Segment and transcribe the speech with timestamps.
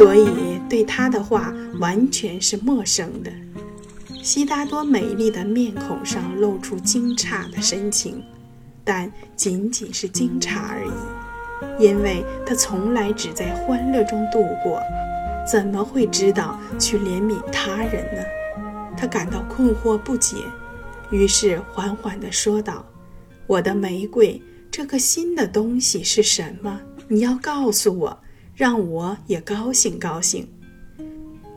[0.00, 3.30] 所以对他的话完全是陌生的。
[4.22, 8.22] 悉达多美丽的面孔上露出惊诧的神情，
[8.82, 14.80] 但仅仅是惊诧而已，因为他从来只在欢乐中度过，
[15.46, 18.22] 怎么会知道去怜悯他人呢？
[18.96, 20.36] 他感到困惑不解，
[21.10, 22.86] 于是缓缓地说道
[23.46, 24.40] ：“我的玫瑰，
[24.70, 26.80] 这个新的东西是什么？
[27.06, 28.18] 你要告诉我，
[28.60, 30.46] 让我也高兴高兴。”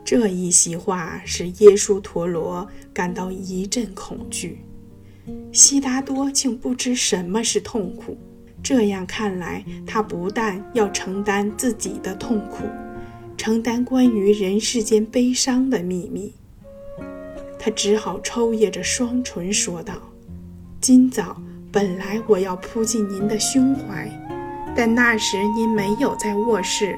[0.06, 4.60] 这一席话使耶稣陀罗感到一阵恐惧。
[5.52, 8.18] 悉达多竟不知什么是痛苦。
[8.64, 12.64] 这样看来，他不但要承担自己的痛苦，
[13.36, 16.34] 承担关于人世间悲伤的秘密。
[17.60, 19.96] 他只好抽噎着双唇说道
[20.80, 21.36] ：“今早
[21.70, 24.10] 本来我要扑进您的胸怀，
[24.76, 26.98] 但那时您没有在卧室。”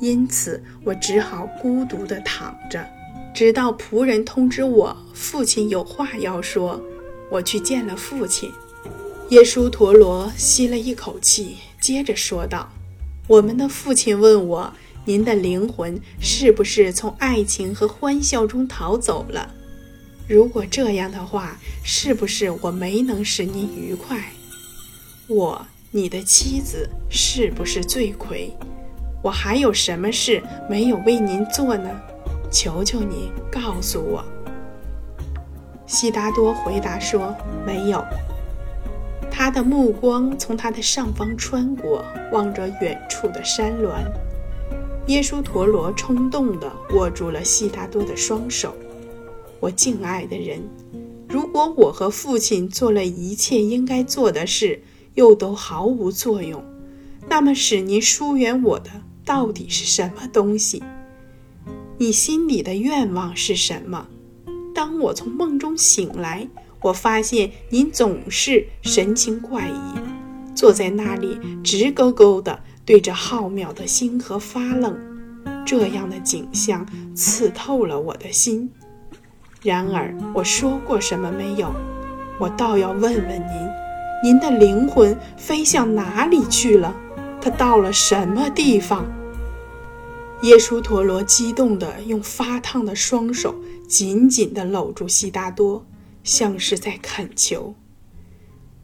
[0.00, 2.84] 因此，我只好孤独地躺着，
[3.32, 6.82] 直到仆人通知我父亲有话要说。
[7.30, 8.50] 我去见了父亲。
[9.30, 12.68] 耶稣陀罗吸了一口气，接着说道
[13.26, 14.74] ：“我们的父亲问我，
[15.06, 19.54] 您的灵魂是不是从爱情和欢笑中逃走了？
[20.28, 24.32] 如果这样的话，是不是我没能使您愉快？
[25.28, 28.50] 我，你的妻子，是不是罪魁？”
[29.22, 31.88] 我还有什么事没有为您做呢？
[32.50, 34.24] 求求你告诉我。
[35.86, 38.02] 悉达多回答说：“没有。”
[39.30, 44.02] 他的目光从他的上方穿过，望着远处的山峦。
[45.06, 48.74] 耶稣陀罗冲动地握住了悉达多的双手。
[49.60, 50.60] 我敬爱的人，
[51.28, 54.82] 如果我和父亲做了一切应该做的事，
[55.14, 56.62] 又都毫无作用，
[57.28, 58.90] 那么使您疏远我的。
[59.24, 60.82] 到底是什么东西？
[61.96, 64.08] 你心里的愿望是什么？
[64.74, 66.48] 当我从梦中醒来，
[66.80, 74.98] 我发现您总是神情怪异，坐在那里直勾勾地对着浩渺的星河发愣。
[75.64, 76.84] 这样的景象
[77.14, 78.68] 刺透了我的心。
[79.62, 81.72] 然而，我说过什么没有？
[82.40, 83.68] 我倒要问问您：
[84.22, 86.94] 您的灵魂飞向哪里去了？
[87.40, 89.04] 他到了什么地方？
[90.42, 93.54] 耶稣陀罗激动地用发烫的双手
[93.88, 95.84] 紧紧地搂住悉达多，
[96.22, 97.74] 像是在恳求。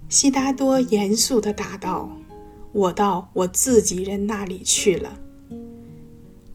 [0.09, 2.11] 悉达多严肃地答道
[2.73, 5.19] ：“我到我自己人那里去了。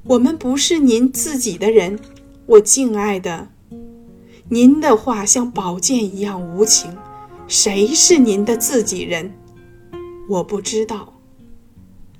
[0.04, 1.98] 我们不是您自己的人，
[2.46, 3.48] 我敬爱的。
[4.50, 6.98] 您的话像宝剑一样无情。
[7.56, 9.32] 谁是您的自己人？
[10.28, 11.14] 我不知道。”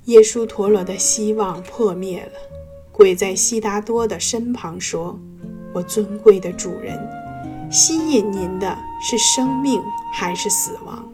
[0.06, 2.38] 耶稣陀罗的希望破灭了，
[2.92, 5.18] 跪在悉达多的身旁说
[5.74, 6.96] ：“我尊贵的主人，
[7.68, 11.04] 吸引您的是生命还是死亡？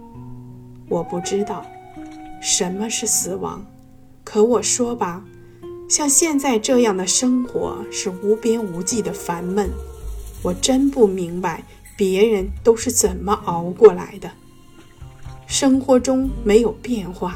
[0.91, 1.65] 我不知道
[2.43, 3.65] 什么是死亡，
[4.23, 5.25] 可我说吧，
[5.89, 9.71] 像现在这样的生活是无边无际的烦闷。
[10.43, 11.65] 我真不明白
[12.01, 14.31] 别人都是怎么熬过来的。
[15.47, 17.35] 生活中没有变化。”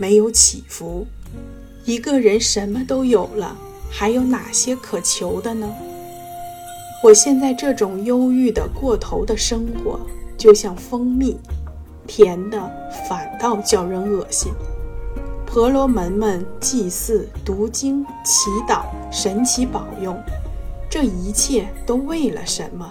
[0.00, 1.06] 没有起伏，
[1.84, 3.54] 一个人什么都有了，
[3.90, 5.70] 还有哪些可求的呢？
[7.04, 10.00] 我现在这种忧郁的过头的生活，
[10.38, 11.36] 就像蜂蜜，
[12.06, 12.58] 甜的
[13.06, 14.50] 反倒叫人恶心。
[15.44, 20.16] 婆罗门们祭祀、读经、祈祷，神奇保佑，
[20.88, 22.90] 这一切都为了什么？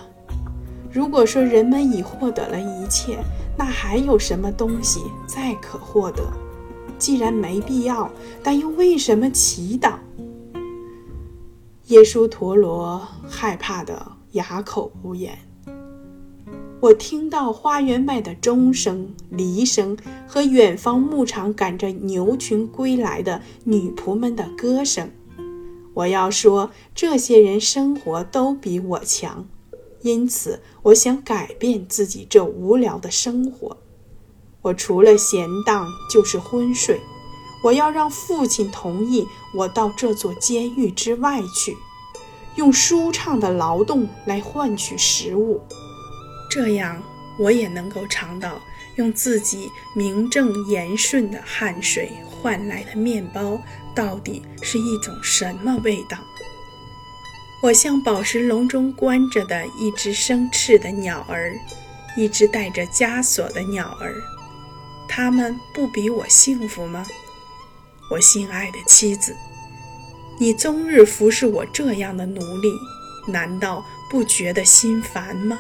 [0.99, 3.19] 如果说人们已获得了一切，
[3.57, 6.21] 那还有什么东西再可获得？
[6.97, 8.11] 既然没必要，
[8.43, 9.93] 但又为什么祈祷？
[11.85, 15.39] 耶稣陀罗害怕得哑口无言。
[16.81, 19.97] 我听到花园外的钟声、笛声
[20.27, 25.09] 和远方牧场赶着牛群归来的女仆们的歌声。
[25.93, 29.47] 我要说，这些人生活都比我强，
[30.01, 33.77] 因此我想改变自己这无聊的生活。
[34.61, 36.99] 我除了闲荡就是昏睡。
[37.61, 41.75] 我要让父亲同意我到这座监狱之外去，
[42.55, 45.59] 用舒畅的劳动来换取食物，
[46.49, 47.03] 这样
[47.37, 48.61] 我也能够尝到
[48.95, 53.59] 用自己名正言顺的汗水换来的面包
[53.93, 56.17] 到底是一种什么味道。
[57.61, 61.53] 我像宝石笼中关着的一只生翅的鸟儿，
[62.15, 64.15] 一只带着枷锁的鸟儿。
[65.09, 67.05] 他们不比我幸福吗？
[68.09, 69.35] 我心爱的妻子，
[70.39, 72.71] 你终日服侍我这样的奴隶，
[73.27, 75.59] 难道不觉得心烦吗？”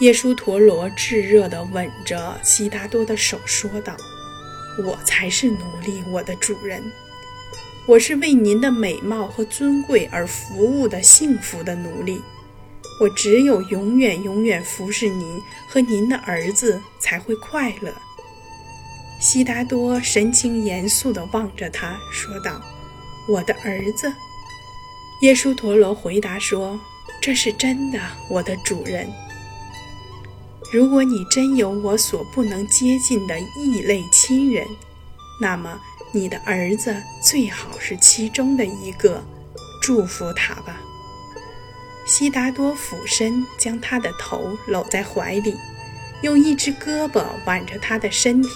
[0.00, 3.96] 耶稣陀罗炙热地吻着悉达多的手，说道
[4.84, 6.82] ：“我才是奴隶，我的主人。
[7.88, 12.20] 我是为您的美貌和尊贵而服务的幸福的奴隶。
[13.00, 17.92] 我只有永远永远服侍您和您的儿子，才会快乐。”
[19.20, 22.60] 悉达多神情严肃地望着他，说道
[23.28, 24.12] ：“我的儿子。”
[25.22, 26.78] 耶稣陀罗回答说
[27.22, 29.08] ：“这是真的，我的主人。”
[30.72, 34.66] 如果你真有我所不能接近的异类亲人，
[35.40, 35.80] 那么
[36.12, 39.22] 你的儿子最好是其中的一个。
[39.82, 40.80] 祝福他吧。
[42.06, 45.54] 悉达多俯身将他的头搂在怀里，
[46.22, 48.48] 用一只胳膊挽着他的身体，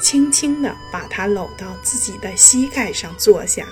[0.00, 3.66] 轻轻地把他搂到自己的膝盖上坐下。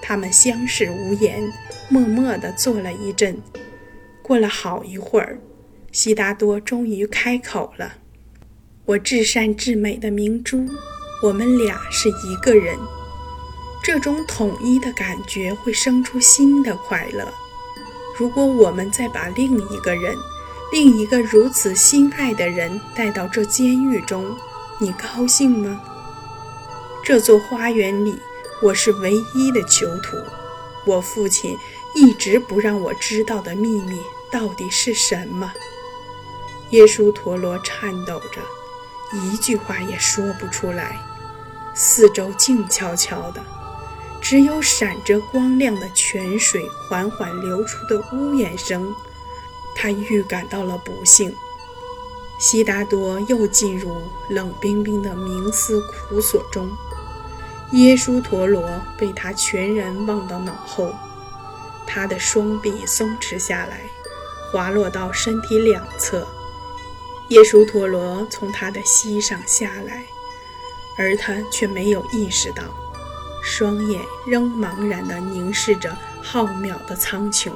[0.00, 1.52] 他们相视无言，
[1.88, 3.40] 默默地坐了一阵。
[4.22, 5.38] 过了好一会儿。
[5.90, 7.94] 悉达多终于开口了
[8.84, 10.68] ：“我至善至美的明珠，
[11.22, 12.78] 我们俩是一个人。
[13.82, 17.32] 这种统一的感觉会生出新的快乐。
[18.18, 20.16] 如果我们再把另一个人，
[20.72, 24.36] 另一个如此心爱的人带到这监狱中，
[24.78, 25.80] 你高兴吗？
[27.04, 28.18] 这座花园里，
[28.60, 30.16] 我是唯一的囚徒。
[30.84, 31.56] 我父亲
[31.94, 35.52] 一直不让我知道的秘密到底是什么？”
[36.70, 38.40] 耶稣陀罗颤抖着，
[39.12, 41.00] 一句话也说不出来。
[41.74, 43.42] 四周静悄悄的，
[44.20, 48.94] 只有闪着光亮的泉水缓缓流出的呜咽声。
[49.74, 51.34] 他预感到了不幸。
[52.38, 53.96] 悉达多又进入
[54.28, 56.70] 冷冰冰的冥思苦索中。
[57.72, 60.94] 耶稣陀罗被他全然忘到脑后，
[61.86, 63.80] 他的双臂松弛下来，
[64.52, 66.26] 滑落到身体两侧。
[67.28, 70.04] 耶稣陀罗从他的膝上下来，
[70.96, 72.62] 而他却没有意识到，
[73.42, 77.50] 双眼仍茫然地凝视着浩渺的苍穹。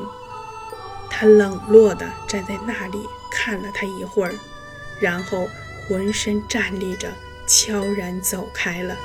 [1.08, 4.34] 他冷落地站在那里看了他一会儿，
[5.00, 5.48] 然后
[5.86, 7.12] 浑身站立着，
[7.46, 8.96] 悄然走开了。